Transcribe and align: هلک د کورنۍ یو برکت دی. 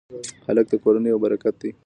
هلک 0.47 0.65
د 0.69 0.73
کورنۍ 0.83 1.09
یو 1.11 1.19
برکت 1.25 1.55
دی. 1.61 1.71